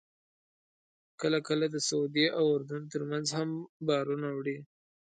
[1.21, 3.49] کله کله د سعودي او اردن ترمنځ هم
[3.87, 4.57] بارونه وړي.